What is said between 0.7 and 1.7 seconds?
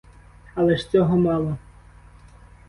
ж цього мало.